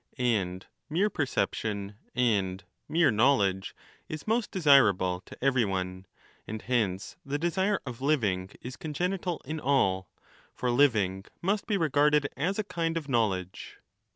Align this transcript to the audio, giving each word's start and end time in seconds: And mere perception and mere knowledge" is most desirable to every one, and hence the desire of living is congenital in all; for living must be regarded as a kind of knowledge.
And 0.17 0.65
mere 0.89 1.11
perception 1.11 1.95
and 2.15 2.63
mere 2.89 3.11
knowledge" 3.11 3.75
is 4.09 4.25
most 4.25 4.49
desirable 4.49 5.21
to 5.27 5.37
every 5.43 5.63
one, 5.63 6.07
and 6.47 6.59
hence 6.59 7.17
the 7.23 7.37
desire 7.37 7.79
of 7.85 8.01
living 8.01 8.49
is 8.61 8.77
congenital 8.77 9.43
in 9.45 9.59
all; 9.59 10.09
for 10.55 10.71
living 10.71 11.25
must 11.39 11.67
be 11.67 11.77
regarded 11.77 12.27
as 12.35 12.57
a 12.57 12.63
kind 12.63 12.97
of 12.97 13.09
knowledge. 13.09 13.77